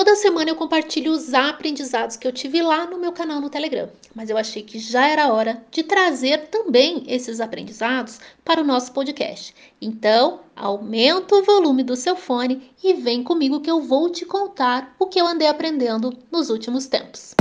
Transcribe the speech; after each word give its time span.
Toda 0.00 0.16
semana 0.16 0.48
eu 0.48 0.56
compartilho 0.56 1.12
os 1.12 1.34
aprendizados 1.34 2.16
que 2.16 2.26
eu 2.26 2.32
tive 2.32 2.62
lá 2.62 2.86
no 2.86 2.96
meu 2.96 3.12
canal 3.12 3.38
no 3.38 3.50
Telegram, 3.50 3.86
mas 4.14 4.30
eu 4.30 4.38
achei 4.38 4.62
que 4.62 4.78
já 4.78 5.06
era 5.06 5.30
hora 5.30 5.62
de 5.70 5.82
trazer 5.82 6.48
também 6.48 7.04
esses 7.06 7.38
aprendizados 7.38 8.18
para 8.42 8.62
o 8.62 8.64
nosso 8.64 8.92
podcast. 8.92 9.54
Então, 9.78 10.40
aumenta 10.56 11.34
o 11.34 11.42
volume 11.42 11.82
do 11.82 11.96
seu 11.96 12.16
fone 12.16 12.72
e 12.82 12.94
vem 12.94 13.22
comigo 13.22 13.60
que 13.60 13.70
eu 13.70 13.82
vou 13.82 14.08
te 14.08 14.24
contar 14.24 14.96
o 14.98 15.04
que 15.04 15.20
eu 15.20 15.26
andei 15.26 15.46
aprendendo 15.46 16.16
nos 16.32 16.48
últimos 16.48 16.86
tempos. 16.86 17.34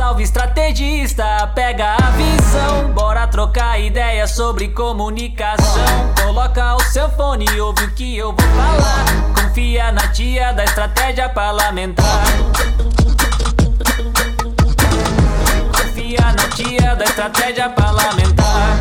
Salve 0.00 0.22
estrategista, 0.22 1.46
pega 1.54 1.94
a 1.94 2.10
visão, 2.12 2.90
bora 2.94 3.26
trocar 3.26 3.78
ideia 3.78 4.26
sobre 4.26 4.68
comunicação. 4.68 5.84
Coloca 6.24 6.76
o 6.76 6.80
seu 6.84 7.06
fone 7.10 7.44
e 7.54 7.60
ouve 7.60 7.84
o 7.84 7.94
que 7.94 8.16
eu 8.16 8.28
vou 8.28 8.48
falar. 8.56 9.04
Confia 9.44 9.92
na 9.92 10.10
tia 10.10 10.52
da 10.52 10.64
estratégia 10.64 11.28
parlamentar. 11.28 12.24
Confia 15.70 16.32
na 16.32 16.48
tia 16.56 16.94
da 16.94 17.04
estratégia 17.04 17.68
parlamentar. 17.68 18.78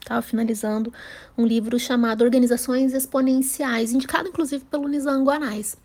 Estava 0.00 0.22
finalizando 0.22 0.92
um 1.38 1.46
livro 1.46 1.78
chamado 1.78 2.24
Organizações 2.24 2.92
Exponenciais, 2.92 3.92
indicado 3.92 4.28
inclusive 4.28 4.64
pelo 4.64 4.88
Nizam 4.88 5.22
Guanais. 5.22 5.76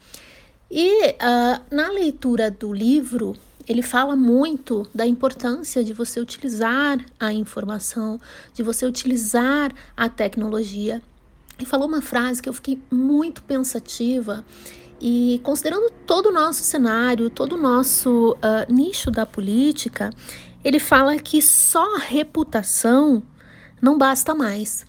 E 0.71 1.09
uh, 1.11 1.61
na 1.71 1.89
leitura 1.89 2.51
do 2.51 2.71
livro, 2.71 3.35
ele 3.67 3.81
fala 3.81 4.15
muito 4.15 4.87
da 4.93 5.05
importância 5.05 5.83
de 5.83 5.93
você 5.93 6.19
utilizar 6.19 7.03
a 7.19 7.33
informação, 7.33 8.19
de 8.53 8.63
você 8.63 8.85
utilizar 8.85 9.71
a 9.95 10.07
tecnologia. 10.09 11.01
E 11.59 11.65
falou 11.65 11.87
uma 11.87 12.01
frase 12.01 12.41
que 12.41 12.47
eu 12.47 12.53
fiquei 12.53 12.81
muito 12.91 13.41
pensativa. 13.43 14.45
E 15.01 15.39
considerando 15.43 15.91
todo 16.05 16.29
o 16.29 16.31
nosso 16.31 16.63
cenário, 16.63 17.29
todo 17.29 17.53
o 17.53 17.61
nosso 17.61 18.33
uh, 18.33 18.71
nicho 18.71 19.09
da 19.09 19.25
política, 19.25 20.11
ele 20.63 20.79
fala 20.79 21.17
que 21.17 21.41
só 21.41 21.97
reputação 21.97 23.23
não 23.81 23.97
basta 23.97 24.35
mais. 24.35 24.85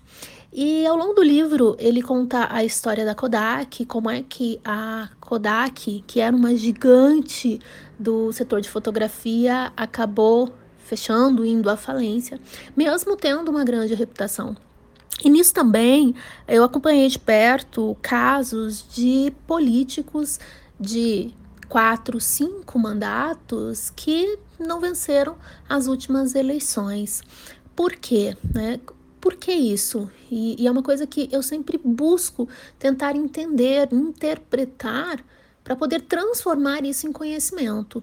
E 0.52 0.84
ao 0.84 0.96
longo 0.96 1.14
do 1.14 1.22
livro, 1.22 1.76
ele 1.78 2.02
conta 2.02 2.48
a 2.50 2.64
história 2.64 3.04
da 3.04 3.14
Kodak, 3.14 3.84
como 3.86 4.10
é 4.10 4.22
que 4.22 4.60
a 4.64 5.08
Kodak, 5.20 6.02
que 6.06 6.18
era 6.18 6.34
uma 6.34 6.56
gigante 6.56 7.60
do 7.96 8.32
setor 8.32 8.60
de 8.60 8.68
fotografia, 8.68 9.72
acabou 9.76 10.52
fechando, 10.78 11.46
indo 11.46 11.70
à 11.70 11.76
falência, 11.76 12.40
mesmo 12.76 13.16
tendo 13.16 13.48
uma 13.48 13.62
grande 13.62 13.94
reputação. 13.94 14.56
E 15.22 15.30
nisso 15.30 15.54
também 15.54 16.16
eu 16.48 16.64
acompanhei 16.64 17.08
de 17.08 17.18
perto 17.18 17.96
casos 18.02 18.84
de 18.92 19.32
políticos 19.46 20.40
de 20.80 21.32
quatro, 21.68 22.18
cinco 22.18 22.76
mandatos 22.76 23.92
que 23.94 24.36
não 24.58 24.80
venceram 24.80 25.36
as 25.68 25.86
últimas 25.86 26.34
eleições. 26.34 27.22
Por 27.76 27.92
quê? 27.92 28.36
Né? 28.52 28.80
Por 29.20 29.36
que 29.36 29.52
isso? 29.52 30.10
E, 30.30 30.62
e 30.62 30.66
é 30.66 30.70
uma 30.70 30.82
coisa 30.82 31.06
que 31.06 31.28
eu 31.30 31.42
sempre 31.42 31.78
busco 31.82 32.48
tentar 32.78 33.14
entender, 33.14 33.88
interpretar, 33.92 35.22
para 35.62 35.76
poder 35.76 36.00
transformar 36.02 36.84
isso 36.84 37.06
em 37.06 37.12
conhecimento. 37.12 38.02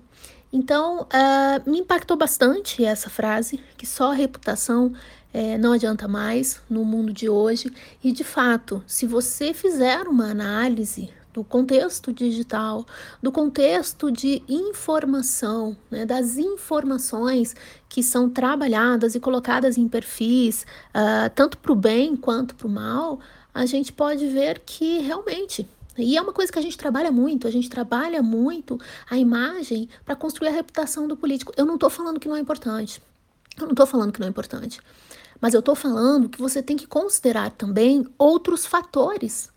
Então, 0.54 1.02
uh, 1.02 1.70
me 1.70 1.80
impactou 1.80 2.16
bastante 2.16 2.86
essa 2.86 3.10
frase, 3.10 3.60
que 3.78 3.86
só 3.86 4.12
a 4.12 4.16
reputação 4.16 4.94
é, 5.34 5.58
não 5.58 5.74
adianta 5.74 6.08
mais 6.08 6.62
no 6.70 6.86
mundo 6.86 7.12
de 7.12 7.28
hoje. 7.28 7.72
E, 8.04 8.12
de 8.12 8.24
fato, 8.24 8.84
se 8.88 9.06
você 9.06 9.54
fizer 9.54 10.08
uma 10.08 10.32
análise 10.32 11.10
do 11.38 11.44
contexto 11.44 12.12
digital, 12.12 12.84
do 13.22 13.32
contexto 13.32 14.12
de 14.12 14.42
informação, 14.50 15.78
né, 15.92 16.04
das 16.04 16.36
informações 16.36 17.56
que 17.88 18.02
são 18.02 18.28
trabalhadas 18.28 19.14
e 19.14 19.20
colocadas 19.20 19.78
em 19.78 19.88
perfis, 19.88 20.66
uh, 20.96 21.30
tanto 21.36 21.60
para 21.60 21.72
o 21.72 21.76
bem 21.76 22.16
quanto 22.16 22.56
para 22.56 22.66
o 22.66 22.70
mal, 22.72 23.20
a 23.54 23.68
gente 23.68 23.94
pode 23.94 24.26
ver 24.28 24.64
que 24.66 24.98
realmente 24.98 25.70
e 25.96 26.18
é 26.18 26.22
uma 26.22 26.34
coisa 26.34 26.52
que 26.52 26.58
a 26.58 26.62
gente 26.62 26.78
trabalha 26.78 27.12
muito, 27.12 27.48
a 27.48 27.52
gente 27.52 27.70
trabalha 27.70 28.22
muito 28.24 28.80
a 29.10 29.18
imagem 29.18 29.88
para 30.04 30.16
construir 30.16 30.50
a 30.50 30.52
reputação 30.52 31.08
do 31.08 31.18
político. 31.18 31.54
Eu 31.56 31.66
não 31.66 31.74
estou 31.76 31.90
falando 31.90 32.20
que 32.20 32.28
não 32.28 32.36
é 32.36 32.40
importante. 32.40 33.02
Eu 33.60 33.66
não 33.66 33.72
estou 33.72 33.88
falando 33.88 34.12
que 34.12 34.20
não 34.20 34.28
é 34.28 34.30
importante. 34.30 34.80
Mas 35.42 35.56
eu 35.56 35.60
estou 35.60 35.76
falando 35.76 36.30
que 36.30 36.40
você 36.40 36.62
tem 36.62 36.78
que 36.78 36.86
considerar 36.86 37.50
também 37.50 38.08
outros 38.18 38.64
fatores 38.64 39.52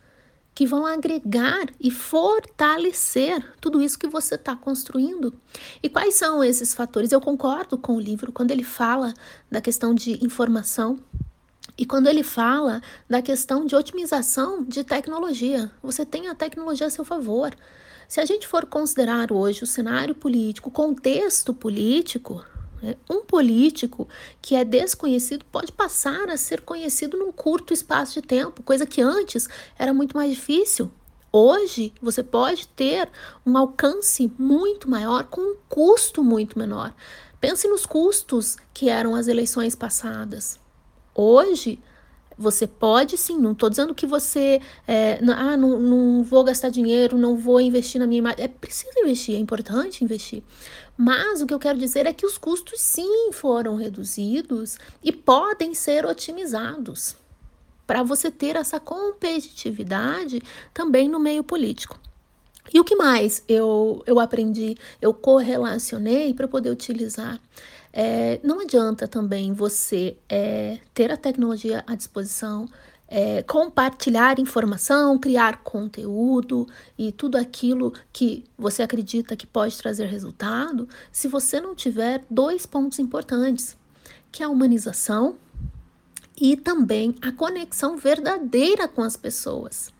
que 0.60 0.66
vão 0.66 0.84
agregar 0.84 1.68
e 1.80 1.90
fortalecer 1.90 3.42
tudo 3.62 3.80
isso 3.80 3.98
que 3.98 4.06
você 4.06 4.34
está 4.34 4.54
construindo. 4.54 5.32
E 5.82 5.88
quais 5.88 6.16
são 6.16 6.44
esses 6.44 6.74
fatores? 6.74 7.12
Eu 7.12 7.20
concordo 7.22 7.78
com 7.78 7.96
o 7.96 7.98
livro 7.98 8.30
quando 8.30 8.50
ele 8.50 8.62
fala 8.62 9.14
da 9.50 9.62
questão 9.62 9.94
de 9.94 10.22
informação 10.22 10.98
e 11.78 11.86
quando 11.86 12.08
ele 12.08 12.22
fala 12.22 12.82
da 13.08 13.22
questão 13.22 13.64
de 13.64 13.74
otimização 13.74 14.62
de 14.62 14.84
tecnologia. 14.84 15.72
Você 15.82 16.04
tem 16.04 16.28
a 16.28 16.34
tecnologia 16.34 16.88
a 16.88 16.90
seu 16.90 17.06
favor. 17.06 17.56
Se 18.06 18.20
a 18.20 18.26
gente 18.26 18.46
for 18.46 18.66
considerar 18.66 19.32
hoje 19.32 19.64
o 19.64 19.66
cenário 19.66 20.14
político, 20.14 20.68
o 20.68 20.72
contexto 20.72 21.54
político? 21.54 22.44
Um 23.08 23.24
político 23.24 24.08
que 24.40 24.54
é 24.54 24.64
desconhecido 24.64 25.44
pode 25.44 25.72
passar 25.72 26.30
a 26.30 26.36
ser 26.36 26.62
conhecido 26.62 27.16
num 27.16 27.30
curto 27.30 27.74
espaço 27.74 28.14
de 28.14 28.26
tempo, 28.26 28.62
coisa 28.62 28.86
que 28.86 29.02
antes 29.02 29.48
era 29.78 29.92
muito 29.92 30.16
mais 30.16 30.30
difícil. 30.30 30.90
Hoje 31.32 31.92
você 32.02 32.22
pode 32.22 32.66
ter 32.68 33.08
um 33.46 33.56
alcance 33.56 34.32
muito 34.38 34.90
maior 34.90 35.24
com 35.24 35.40
um 35.40 35.56
custo 35.68 36.24
muito 36.24 36.58
menor. 36.58 36.92
Pense 37.40 37.68
nos 37.68 37.86
custos 37.86 38.56
que 38.74 38.88
eram 38.88 39.14
as 39.14 39.28
eleições 39.28 39.74
passadas. 39.74 40.58
Hoje 41.14 41.78
você 42.40 42.66
pode 42.66 43.18
sim, 43.18 43.38
não 43.38 43.52
estou 43.52 43.68
dizendo 43.68 43.94
que 43.94 44.06
você 44.06 44.62
é, 44.88 45.20
não, 45.20 45.34
ah, 45.34 45.56
não, 45.58 45.78
não 45.78 46.22
vou 46.22 46.42
gastar 46.42 46.70
dinheiro, 46.70 47.18
não 47.18 47.36
vou 47.36 47.60
investir 47.60 48.00
na 48.00 48.06
minha 48.06 48.18
imagem. 48.18 48.42
É 48.42 48.48
preciso 48.48 48.98
investir, 48.98 49.36
é 49.36 49.38
importante 49.38 50.02
investir. 50.02 50.42
Mas 50.96 51.42
o 51.42 51.46
que 51.46 51.52
eu 51.52 51.58
quero 51.58 51.78
dizer 51.78 52.06
é 52.06 52.12
que 52.14 52.24
os 52.24 52.38
custos 52.38 52.80
sim 52.80 53.30
foram 53.32 53.76
reduzidos 53.76 54.78
e 55.04 55.12
podem 55.12 55.74
ser 55.74 56.06
otimizados 56.06 57.14
para 57.86 58.02
você 58.02 58.30
ter 58.30 58.56
essa 58.56 58.80
competitividade 58.80 60.42
também 60.72 61.08
no 61.08 61.20
meio 61.20 61.44
político. 61.44 61.98
E 62.72 62.80
o 62.80 62.84
que 62.84 62.96
mais 62.96 63.42
eu, 63.48 64.02
eu 64.06 64.18
aprendi, 64.18 64.76
eu 65.02 65.12
correlacionei 65.12 66.32
para 66.32 66.48
poder 66.48 66.70
utilizar? 66.70 67.38
É, 67.92 68.40
não 68.42 68.60
adianta 68.60 69.08
também 69.08 69.52
você 69.52 70.16
é, 70.28 70.78
ter 70.94 71.10
a 71.10 71.16
tecnologia 71.16 71.82
à 71.86 71.94
disposição, 71.94 72.68
é, 73.08 73.42
compartilhar 73.42 74.38
informação, 74.38 75.18
criar 75.18 75.64
conteúdo 75.64 76.68
e 76.96 77.10
tudo 77.10 77.36
aquilo 77.36 77.92
que 78.12 78.44
você 78.56 78.84
acredita 78.84 79.34
que 79.34 79.46
pode 79.46 79.76
trazer 79.76 80.06
resultado, 80.06 80.88
se 81.10 81.26
você 81.26 81.60
não 81.60 81.74
tiver 81.74 82.24
dois 82.30 82.64
pontos 82.64 83.00
importantes, 83.00 83.76
que 84.30 84.44
é 84.44 84.46
a 84.46 84.48
humanização 84.48 85.36
e 86.40 86.56
também 86.56 87.16
a 87.20 87.32
conexão 87.32 87.96
verdadeira 87.96 88.86
com 88.86 89.02
as 89.02 89.16
pessoas. 89.16 89.92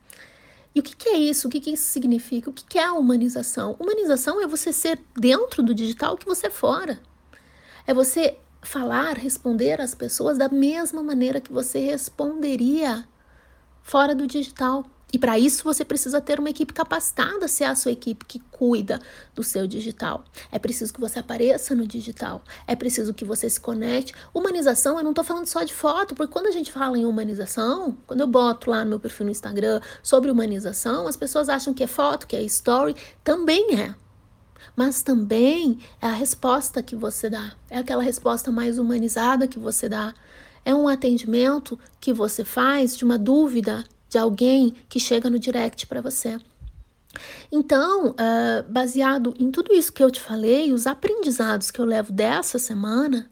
E 0.72 0.78
o 0.78 0.82
que, 0.84 0.94
que 0.94 1.08
é 1.08 1.18
isso? 1.18 1.48
O 1.48 1.50
que, 1.50 1.60
que 1.60 1.70
isso 1.70 1.88
significa? 1.88 2.48
O 2.48 2.52
que, 2.52 2.64
que 2.64 2.78
é 2.78 2.84
a 2.84 2.92
humanização? 2.92 3.74
Humanização 3.80 4.40
é 4.40 4.46
você 4.46 4.72
ser 4.72 5.00
dentro 5.18 5.64
do 5.64 5.74
digital 5.74 6.16
que 6.16 6.24
você 6.24 6.46
é 6.46 6.50
fora. 6.50 7.00
É 7.90 7.92
você 7.92 8.36
falar, 8.62 9.16
responder 9.16 9.80
às 9.80 9.96
pessoas 9.96 10.38
da 10.38 10.48
mesma 10.48 11.02
maneira 11.02 11.40
que 11.40 11.52
você 11.52 11.80
responderia 11.80 13.04
fora 13.82 14.14
do 14.14 14.28
digital. 14.28 14.86
E 15.12 15.18
para 15.18 15.40
isso 15.40 15.64
você 15.64 15.84
precisa 15.84 16.20
ter 16.20 16.38
uma 16.38 16.50
equipe 16.50 16.72
capacitada, 16.72 17.48
se 17.48 17.64
é 17.64 17.66
a 17.66 17.74
sua 17.74 17.90
equipe 17.90 18.24
que 18.24 18.38
cuida 18.38 19.00
do 19.34 19.42
seu 19.42 19.66
digital. 19.66 20.22
É 20.52 20.58
preciso 20.60 20.94
que 20.94 21.00
você 21.00 21.18
apareça 21.18 21.74
no 21.74 21.84
digital. 21.84 22.44
É 22.64 22.76
preciso 22.76 23.12
que 23.12 23.24
você 23.24 23.50
se 23.50 23.60
conecte. 23.60 24.14
Humanização, 24.32 24.96
eu 24.96 25.02
não 25.02 25.10
estou 25.10 25.24
falando 25.24 25.48
só 25.48 25.64
de 25.64 25.74
foto, 25.74 26.14
porque 26.14 26.32
quando 26.32 26.46
a 26.46 26.52
gente 26.52 26.70
fala 26.70 26.96
em 26.96 27.04
humanização, 27.04 27.98
quando 28.06 28.20
eu 28.20 28.28
boto 28.28 28.70
lá 28.70 28.84
no 28.84 28.90
meu 28.90 29.00
perfil 29.00 29.26
no 29.26 29.32
Instagram 29.32 29.80
sobre 30.00 30.30
humanização, 30.30 31.08
as 31.08 31.16
pessoas 31.16 31.48
acham 31.48 31.74
que 31.74 31.82
é 31.82 31.88
foto, 31.88 32.28
que 32.28 32.36
é 32.36 32.42
story. 32.44 32.94
Também 33.24 33.80
é 33.80 33.96
mas 34.76 35.02
também 35.02 35.78
é 36.00 36.06
a 36.06 36.12
resposta 36.12 36.82
que 36.82 36.96
você 36.96 37.28
dá, 37.28 37.52
é 37.68 37.78
aquela 37.78 38.02
resposta 38.02 38.50
mais 38.50 38.78
humanizada 38.78 39.48
que 39.48 39.58
você 39.58 39.88
dá. 39.88 40.14
É 40.64 40.74
um 40.74 40.88
atendimento 40.88 41.78
que 42.00 42.12
você 42.12 42.44
faz 42.44 42.96
de 42.96 43.04
uma 43.04 43.18
dúvida 43.18 43.84
de 44.08 44.18
alguém 44.18 44.74
que 44.88 45.00
chega 45.00 45.30
no 45.30 45.38
direct 45.38 45.86
para 45.86 46.00
você. 46.00 46.38
Então, 47.50 48.10
uh, 48.10 48.62
baseado 48.68 49.34
em 49.38 49.50
tudo 49.50 49.72
isso 49.72 49.92
que 49.92 50.02
eu 50.02 50.10
te 50.10 50.20
falei, 50.20 50.72
os 50.72 50.86
aprendizados 50.86 51.70
que 51.70 51.80
eu 51.80 51.84
levo 51.84 52.12
dessa 52.12 52.58
semana 52.58 53.30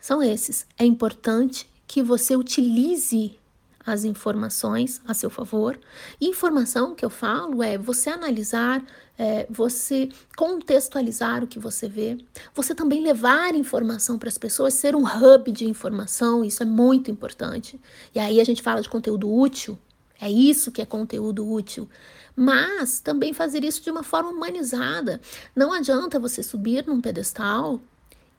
são 0.00 0.22
esses. 0.22 0.66
É 0.78 0.84
importante 0.84 1.68
que 1.86 2.02
você 2.02 2.36
utilize 2.36 3.38
as 3.88 4.04
informações 4.04 5.00
a 5.06 5.14
seu 5.14 5.30
favor. 5.30 5.78
Informação 6.20 6.94
que 6.94 7.04
eu 7.04 7.10
falo 7.10 7.62
é 7.62 7.78
você 7.78 8.10
analisar, 8.10 8.84
é, 9.16 9.46
você 9.48 10.10
contextualizar 10.36 11.42
o 11.42 11.46
que 11.46 11.58
você 11.58 11.88
vê, 11.88 12.18
você 12.54 12.74
também 12.74 13.02
levar 13.02 13.54
informação 13.54 14.18
para 14.18 14.28
as 14.28 14.36
pessoas, 14.36 14.74
ser 14.74 14.94
um 14.94 15.04
hub 15.04 15.50
de 15.50 15.66
informação, 15.66 16.44
isso 16.44 16.62
é 16.62 16.66
muito 16.66 17.10
importante. 17.10 17.80
E 18.14 18.18
aí 18.18 18.40
a 18.40 18.44
gente 18.44 18.62
fala 18.62 18.82
de 18.82 18.90
conteúdo 18.90 19.32
útil, 19.32 19.78
é 20.20 20.30
isso 20.30 20.70
que 20.70 20.82
é 20.82 20.86
conteúdo 20.86 21.50
útil. 21.50 21.88
Mas 22.36 23.00
também 23.00 23.32
fazer 23.32 23.64
isso 23.64 23.82
de 23.82 23.90
uma 23.90 24.04
forma 24.04 24.30
humanizada. 24.30 25.20
Não 25.56 25.72
adianta 25.72 26.20
você 26.20 26.40
subir 26.42 26.86
num 26.86 27.00
pedestal 27.00 27.80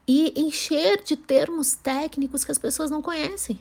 e 0.08 0.34
encher 0.40 1.04
de 1.04 1.18
termos 1.18 1.76
técnicos 1.76 2.46
que 2.46 2.52
as 2.52 2.58
pessoas 2.58 2.90
não 2.90 3.02
conhecem. 3.02 3.60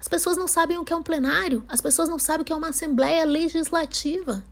As 0.00 0.08
pessoas 0.08 0.36
não 0.36 0.46
sabem 0.46 0.78
o 0.78 0.84
que 0.84 0.92
é 0.92 0.96
um 0.96 1.02
plenário, 1.02 1.64
as 1.68 1.80
pessoas 1.80 2.08
não 2.08 2.18
sabem 2.18 2.42
o 2.42 2.44
que 2.44 2.52
é 2.52 2.56
uma 2.56 2.68
assembleia 2.68 3.24
legislativa. 3.24 4.44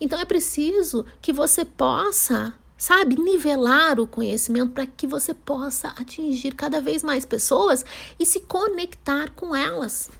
Então 0.00 0.18
é 0.18 0.24
preciso 0.24 1.04
que 1.20 1.32
você 1.32 1.64
possa, 1.64 2.54
sabe, 2.76 3.20
nivelar 3.20 3.98
o 3.98 4.06
conhecimento 4.06 4.72
para 4.72 4.86
que 4.86 5.06
você 5.06 5.34
possa 5.34 5.88
atingir 5.88 6.52
cada 6.54 6.80
vez 6.80 7.02
mais 7.02 7.26
pessoas 7.26 7.84
e 8.18 8.24
se 8.24 8.40
conectar 8.40 9.30
com 9.30 9.54
elas. 9.54 10.10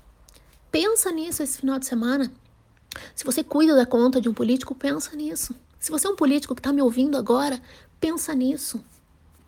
Pensa 0.71 1.11
nisso 1.11 1.41
esse 1.41 1.59
final 1.59 1.79
de 1.79 1.85
semana. 1.85 2.31
Se 3.15 3.23
você 3.23 3.43
cuida 3.43 3.75
da 3.75 3.85
conta 3.85 4.19
de 4.19 4.27
um 4.27 4.33
político, 4.33 4.75
pensa 4.75 5.15
nisso. 5.15 5.55
Se 5.79 5.91
você 5.91 6.07
é 6.07 6.09
um 6.09 6.15
político 6.15 6.53
que 6.53 6.59
está 6.59 6.73
me 6.73 6.81
ouvindo 6.81 7.17
agora, 7.17 7.61
pensa 7.99 8.35
nisso. 8.35 8.83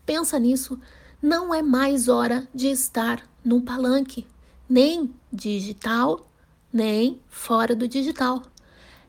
Pensa 0.05 0.39
nisso. 0.39 0.79
Não 1.21 1.53
é 1.53 1.61
mais 1.61 2.07
hora 2.07 2.47
de 2.55 2.67
estar 2.67 3.21
num 3.43 3.61
palanque 3.61 4.25
nem 4.71 5.13
digital, 5.29 6.25
nem 6.71 7.19
fora 7.27 7.75
do 7.75 7.89
digital. 7.89 8.41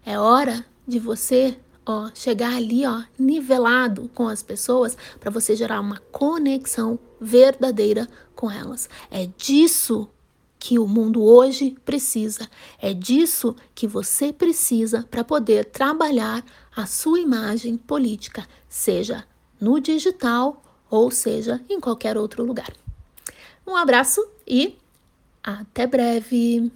É 0.05 0.19
hora 0.19 0.67
de 0.85 0.99
você, 0.99 1.57
ó, 1.87 2.11
chegar 2.13 2.57
ali, 2.57 2.85
ó, 2.85 3.05
nivelado 3.17 4.11
com 4.13 4.27
as 4.27 4.43
pessoas 4.43 4.97
para 5.21 5.31
você 5.31 5.55
gerar 5.55 5.81
uma 5.81 5.99
conexão 6.11 6.99
verdadeira 7.21 8.09
com 8.35 8.51
elas. 8.51 8.91
É 9.09 9.29
disso 9.37 10.09
que 10.59 10.81
o 10.81 10.89
mundo 10.89 11.23
hoje 11.23 11.77
precisa. 11.85 12.51
É 12.81 12.93
disso 12.93 13.55
que 13.73 13.87
você 13.87 14.33
precisa 14.33 15.07
para 15.09 15.23
poder 15.23 15.67
trabalhar 15.67 16.45
a 16.75 16.87
sua 16.87 17.21
imagem 17.21 17.77
política, 17.77 18.49
seja 18.69 19.25
no 19.61 19.79
digital 19.79 20.61
ou 20.91 21.09
seja 21.13 21.61
em 21.69 21.79
qualquer 21.79 22.19
outro 22.19 22.45
lugar. 22.45 22.73
Um 23.65 23.77
abraço 23.77 24.27
e 24.45 24.82
até 25.43 25.87
breve! 25.87 26.71